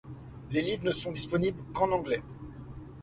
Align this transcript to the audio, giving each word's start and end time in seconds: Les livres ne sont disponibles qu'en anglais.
Les 0.49 0.63
livres 0.63 0.83
ne 0.83 0.89
sont 0.89 1.11
disponibles 1.11 1.61
qu'en 1.73 1.91
anglais. 1.91 2.23